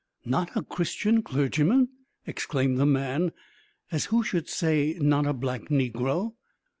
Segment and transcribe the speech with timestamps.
[0.25, 1.89] "Not a Christian clergyman!"
[2.25, 3.33] exclaimed the man,
[3.91, 6.33] as who should say "not a black negro!"